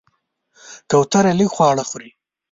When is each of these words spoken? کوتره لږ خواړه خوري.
کوتره 0.89 1.31
لږ 1.39 1.49
خواړه 1.55 1.83
خوري. 1.89 2.09